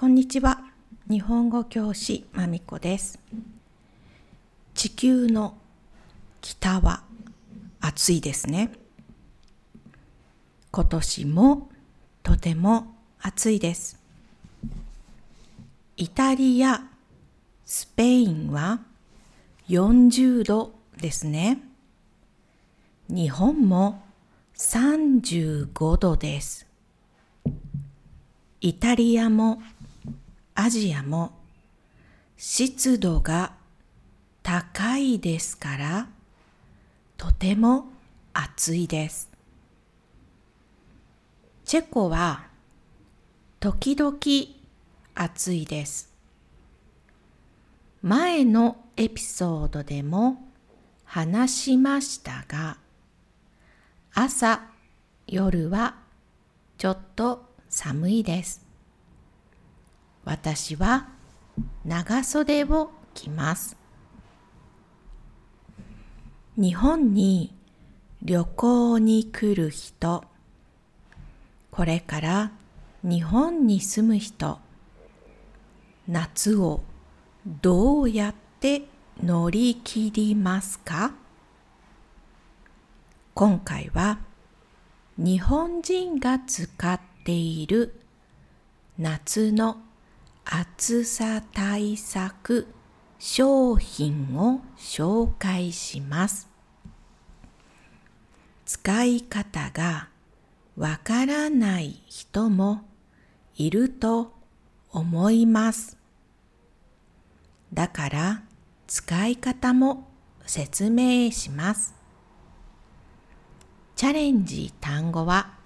[0.00, 0.60] こんにちは。
[1.10, 3.18] 日本語教師まみこです。
[4.72, 5.58] 地球の
[6.40, 7.02] 北は
[7.80, 8.70] 暑いですね。
[10.70, 11.68] 今年も
[12.22, 13.98] とても暑いです。
[15.96, 16.80] イタリア、
[17.66, 18.78] スペインは
[19.68, 21.58] 40度ですね。
[23.08, 24.04] 日本も
[24.54, 26.68] 35度です。
[28.60, 29.60] イタリアも
[30.60, 31.30] アジアも
[32.36, 33.52] 湿度が
[34.42, 36.08] 高いですから
[37.16, 37.84] とても
[38.32, 39.30] 暑いです。
[41.64, 42.48] チェコは
[43.60, 44.18] 時々
[45.14, 46.12] 暑いです。
[48.02, 50.42] 前のエピソードでも
[51.04, 52.78] 話しましたが
[54.12, 54.62] 朝
[55.28, 55.94] 夜は
[56.78, 58.67] ちょっと寒いです。
[60.28, 61.08] 私は
[61.86, 63.78] 長袖を着ます。
[66.58, 67.54] 日本に
[68.22, 70.24] 旅行に来る人、
[71.70, 72.52] これから
[73.02, 74.58] 日本に住む人、
[76.06, 76.82] 夏を
[77.62, 78.82] どうやって
[79.24, 81.14] 乗り切りますか？
[83.32, 84.18] 今回は
[85.16, 87.98] 日本人が使っている
[88.98, 89.78] 夏の
[90.50, 92.68] 暑さ対策
[93.18, 96.48] 商品を紹介します。
[98.64, 100.08] 使い方が
[100.74, 102.80] わからない人も
[103.56, 104.32] いると
[104.90, 105.98] 思います。
[107.74, 108.42] だから
[108.86, 110.08] 使い方も
[110.46, 111.94] 説明します。
[113.96, 115.58] チャレンジ単語は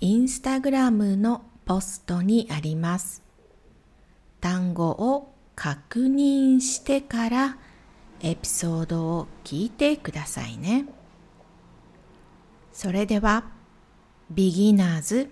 [0.00, 3.29] インスタグラムのポストにあります。
[4.40, 7.58] 単語を確認してから
[8.20, 10.86] エピソードを聞いてくださいね。
[12.72, 13.44] それでは、
[14.30, 15.30] ビギナーズ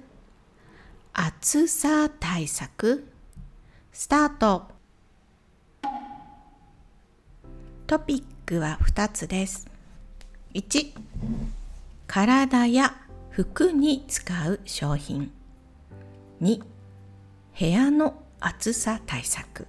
[1.12, 3.08] 暑さ対策
[3.92, 4.68] スタート
[7.86, 9.66] トピックは2つです。
[10.54, 10.92] 1、
[12.06, 12.94] 体や
[13.30, 15.32] 服に使う商品。
[16.42, 16.60] 2、
[17.58, 19.66] 部屋の暑さ対策。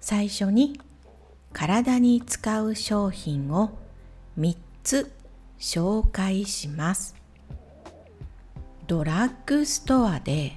[0.00, 0.80] 最初に
[1.52, 3.70] 体に使う商品を
[4.38, 5.12] 3つ
[5.58, 7.14] 紹介します。
[8.86, 10.56] ドラッグストアで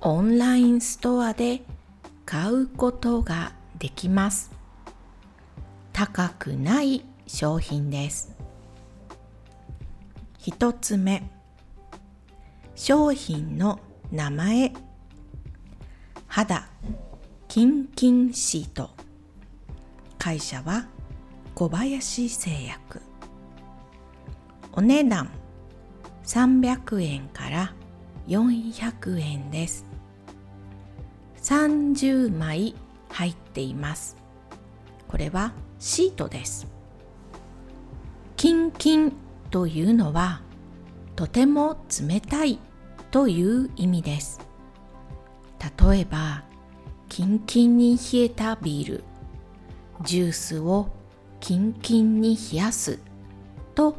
[0.00, 1.62] オンラインストアで
[2.24, 4.50] 買うことができます。
[5.92, 8.34] 高くない商品です。
[10.40, 11.22] 1つ目
[12.74, 13.80] 商品の
[14.12, 14.85] 名前。
[16.36, 16.68] 肌。
[17.48, 18.90] キンキンシート。
[20.18, 20.86] 会社は
[21.54, 23.00] 小林製薬。
[24.70, 25.30] お値段
[26.24, 27.74] 300円から
[28.28, 29.86] 400円です。
[31.42, 32.74] 30枚
[33.08, 34.18] 入っています。
[35.08, 36.66] これはシートです。
[38.36, 39.14] キンキン
[39.50, 40.42] というのは
[41.14, 42.58] とても冷たい
[43.10, 44.45] という意味です。
[45.60, 46.44] 例えば
[47.08, 49.04] キンキンに冷えたビール。
[50.04, 50.88] ジュースを
[51.40, 52.98] キンキンに冷やす。
[53.74, 53.96] と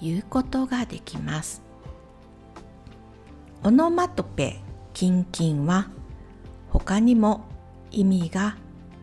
[0.00, 1.62] いうことができます。
[3.64, 4.60] オノマトペ
[4.92, 5.88] キンキンは
[6.68, 7.44] 他にも
[7.90, 8.56] 意味が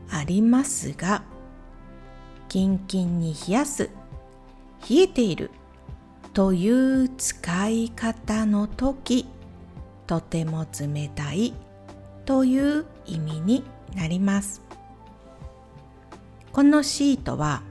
[0.10, 1.24] ありますが
[2.50, 3.90] キンキンに冷やす。
[4.90, 5.52] 冷えている。
[6.34, 9.28] という使い方の時
[10.08, 11.54] とても冷たい。
[12.30, 13.64] という意味に
[13.96, 14.62] なります。
[16.52, 17.64] このシートは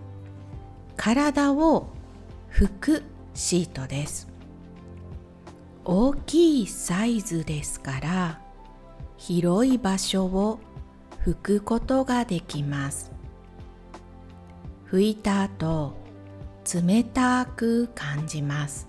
[0.97, 1.87] 体を
[2.51, 3.03] 拭く
[3.35, 4.27] シートです。
[5.85, 8.41] 大きいサイズですから
[9.17, 10.59] 広い場所を
[11.25, 13.13] 拭くことができます。
[14.91, 15.95] 拭いた後
[16.75, 18.89] 冷たく感じます。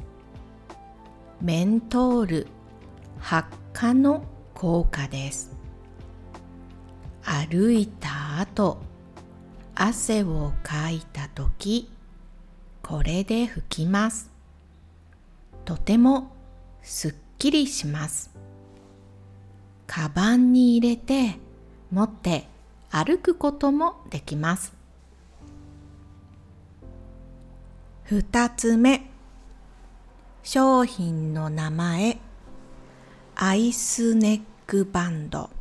[1.43, 2.47] メントール
[3.19, 4.23] 発火の
[4.55, 5.58] 効果です。
[7.31, 8.79] 歩いた後
[9.75, 11.87] 汗をかいた時
[12.81, 14.31] これで拭きます。
[15.63, 16.31] とても
[16.81, 18.31] すっきりします。
[19.85, 21.35] カバンに入れて
[21.91, 22.47] 持って
[22.89, 24.73] 歩くこともできます。
[28.05, 29.03] 二つ目
[30.41, 32.17] 商品の名前
[33.35, 35.58] アイスネックバンド。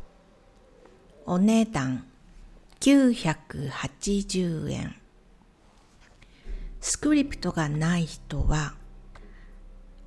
[1.31, 2.05] お値段
[2.79, 4.95] 980円
[6.81, 8.73] スクリプトがない人は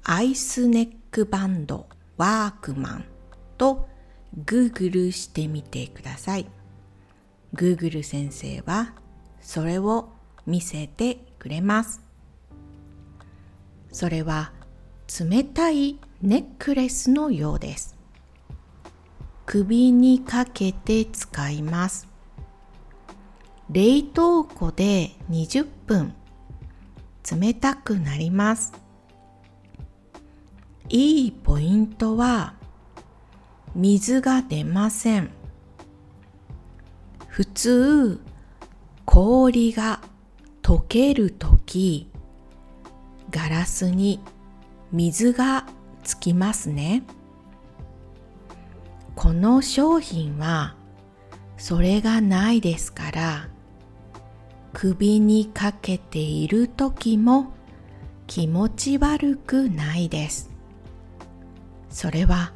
[0.02, 1.86] アイスネックバンド
[2.16, 3.04] ワークマン
[3.56, 3.88] と
[4.36, 6.46] Google してみてください。
[7.54, 8.92] Google 先生は
[9.40, 10.08] それを
[10.44, 12.02] 見せてくれます。
[13.92, 14.50] それは
[15.20, 18.01] 冷たいネックレスのようです。
[19.52, 22.08] 首にかけて使います。
[23.70, 26.14] 冷凍庫で20分
[27.30, 28.72] 冷たくなります。
[30.88, 32.54] いいポイントは
[33.74, 35.30] 水が出ません。
[37.26, 38.20] 普通
[39.04, 40.00] 氷が
[40.62, 42.10] 溶けるとき
[43.30, 44.18] ガラスに
[44.92, 45.66] 水が
[46.02, 47.02] つきますね。
[49.14, 50.74] この商品は
[51.56, 53.48] それがないですから
[54.72, 57.52] 首にかけている時も
[58.26, 60.52] 気持ち悪くないです。
[61.92, 62.52] それは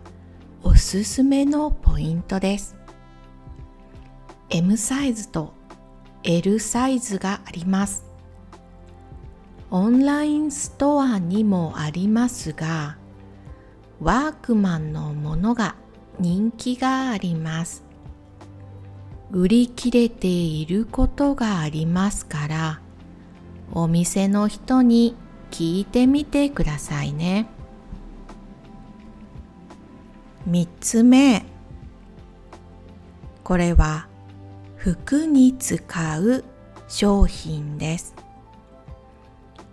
[0.63, 2.75] おすすめのポイントです
[4.49, 5.53] M サイズと
[6.23, 8.05] L サイズがあります
[9.71, 12.97] オンラインストアにもありますが
[14.01, 15.77] ワークマンのものが
[16.19, 17.85] 人気があります。
[19.31, 22.81] 売り切れていることがありますから
[23.73, 25.17] お店の人に
[25.51, 27.49] 聞いてみてくださいね。
[30.49, 31.45] 3つ目。
[33.43, 34.07] これは
[34.77, 36.45] 服に使う
[36.89, 38.15] 商品です。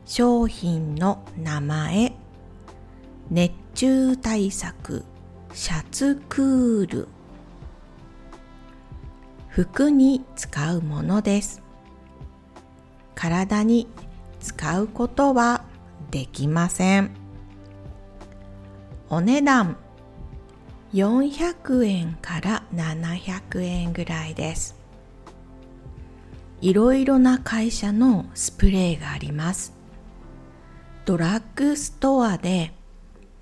[0.06, 2.14] 商品の名前。
[3.30, 5.06] 熱中対策。
[5.56, 7.08] シャツクール。
[9.50, 11.62] 服に使うものです。
[13.14, 13.88] 体に
[14.40, 15.64] 使うことは
[16.10, 17.12] できません。
[19.12, 19.78] お値段
[20.92, 24.76] 400円から700円ぐらいです。
[26.62, 29.72] いろいろな会社のスプレーがあります。
[31.06, 32.74] ドラッグストアで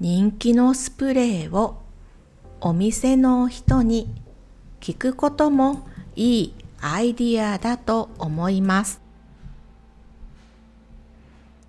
[0.02, 1.81] 人気のスプレーを
[2.62, 4.14] お店の人に
[4.80, 9.02] 聞くこともいいアイディアだと思います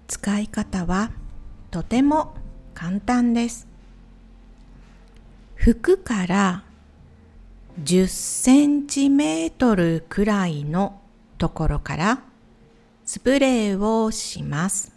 [0.07, 1.11] 使い方は
[1.71, 2.35] とても
[2.75, 3.67] 簡単です
[5.55, 6.65] 服から
[7.83, 11.01] 10センチメートルくらいの
[11.39, 12.23] ところから
[13.07, 14.93] スプレーをします。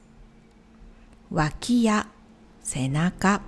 [1.31, 2.07] 脇や
[2.62, 3.42] 背中、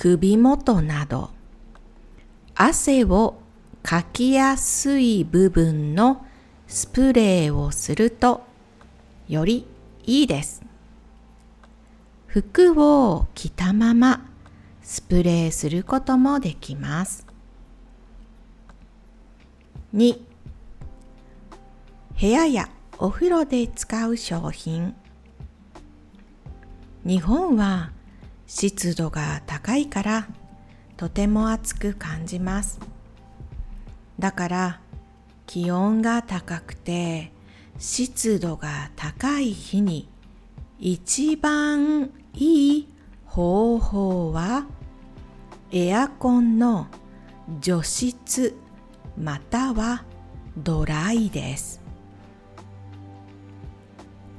[0.00, 1.30] 首元など
[2.54, 3.40] 汗を
[3.82, 6.24] かきやすい部分の
[6.68, 8.42] スプレーをすると
[9.26, 9.66] より
[10.04, 10.62] いいです。
[12.28, 14.24] 服を着たまま
[14.82, 17.26] スプレーすることもできます。
[19.96, 20.20] 2
[22.20, 22.68] 部屋や
[22.98, 24.94] お風呂で使う商品
[27.04, 27.90] 日本は
[28.48, 30.26] 湿度が高いから
[30.96, 32.80] とても暑く感じます。
[34.18, 34.80] だから
[35.46, 37.30] 気温が高くて
[37.78, 40.08] 湿度が高い日に
[40.80, 42.88] 一番いい
[43.26, 44.66] 方法は
[45.70, 46.86] エアコンの
[47.60, 48.56] 除湿
[49.16, 50.04] または
[50.56, 51.82] ドライです。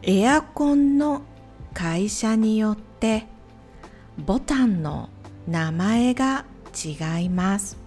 [0.01, 1.21] エアコンの
[1.75, 3.27] 会社によって
[4.25, 5.09] ボタンの
[5.47, 6.45] 名前が
[6.75, 7.77] 違います。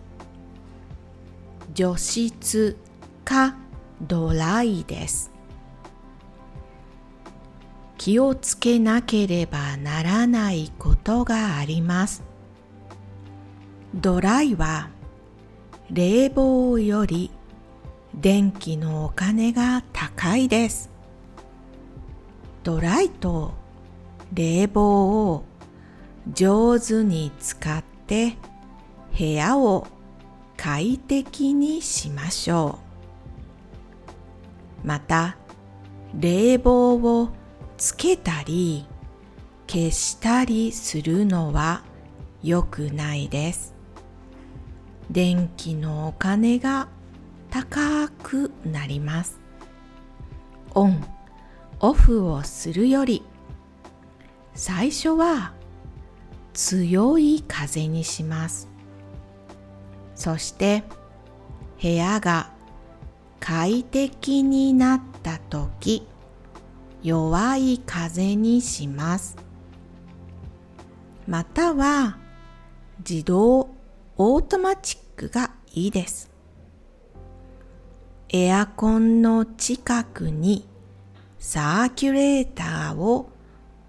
[1.75, 2.77] 除湿
[3.25, 3.55] か
[4.01, 5.31] ドライです。
[7.99, 12.23] 気をつけなければならないことがあります。
[13.95, 14.89] ドライは
[15.91, 17.31] 冷房より
[18.15, 20.91] 電気のお金が高いです。
[22.65, 23.53] ドライと
[24.33, 25.45] 冷房を
[26.31, 28.37] 上手に使って
[29.19, 29.87] 部屋を
[30.57, 32.79] 快適にしましょ
[34.85, 34.87] う。
[34.87, 35.37] また
[36.19, 37.31] 冷房を
[37.77, 38.87] つけたり
[39.67, 41.83] 消したりするのは
[42.43, 43.75] 良くないです。
[45.11, 46.89] 電気のお金が
[47.51, 49.41] 高くなります。
[50.75, 51.05] オン、
[51.81, 53.23] オフをするより
[54.55, 55.53] 最初は
[56.55, 58.73] 強い風にします。
[60.15, 60.85] そして
[61.83, 62.53] 部屋が
[63.41, 66.07] 快適になった時
[67.03, 69.37] 弱い風にします
[71.27, 72.19] または
[72.99, 73.71] 自動
[74.17, 76.31] オートマチックがいいです
[78.29, 80.69] エアコンの近くに
[81.41, 83.29] サーキュレーターを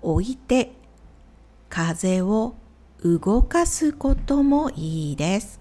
[0.01, 0.71] 置いて
[1.73, 2.53] 風を
[3.03, 5.59] 動かすこともいいです。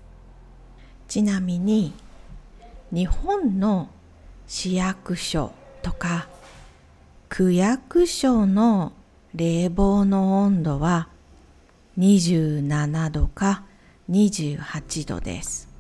[1.09, 1.95] ちなみに
[2.93, 3.89] 日本の
[4.47, 6.29] 市役所とか
[7.31, 8.93] 区役所の
[9.35, 11.09] 冷房の温度は
[11.97, 13.65] 27度か
[14.11, 15.71] 28度です。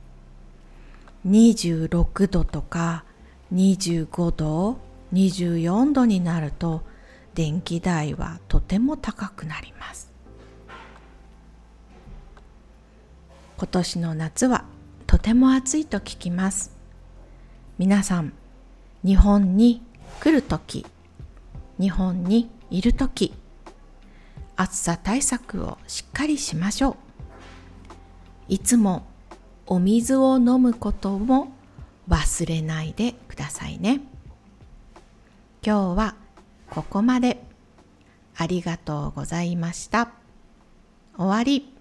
[1.28, 3.04] 26度とか
[3.52, 4.78] 25度
[5.12, 6.80] 24度になると
[7.34, 10.11] 電気代はとても高くなります
[13.62, 14.64] 今年の夏は
[15.06, 16.72] とても暑いと聞きます
[17.78, 18.32] 皆さん
[19.04, 19.82] 日本に
[20.18, 20.84] 来るとき
[21.78, 23.32] 日本にいるとき
[24.56, 26.96] 暑さ対策をしっかりしましょう
[28.48, 29.06] いつも
[29.66, 31.52] お水を飲むことも
[32.08, 34.00] 忘れないでくださいね。
[35.64, 36.16] 今日は
[36.68, 37.44] ここまで。
[38.34, 40.10] ありがとうございました。
[41.16, 41.72] 終わり。